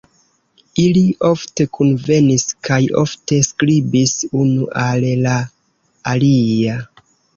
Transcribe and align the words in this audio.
Ili 0.83 1.01
ofte 1.27 1.67
kunvenis 1.77 2.45
kaj 2.69 2.79
ofte 3.01 3.39
skribis 3.49 4.15
unu 4.45 4.71
al 4.87 5.07
la 5.29 5.35
alia. 6.15 6.81